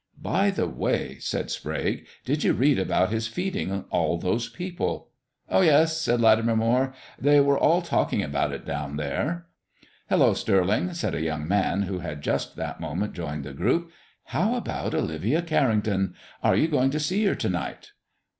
[0.19, 5.09] "By the way," said Sprague, "did you read about His feeding all those people?"
[5.47, 9.45] "Oh yes," said Latimer Moire; "they were all talking about it down there."
[10.09, 13.91] "Hullo, Stirling," said a young man who had just that moment joined the group.
[14.23, 16.15] "How about Olivia Carrington?
[16.41, 17.91] Are you going to see her to night?"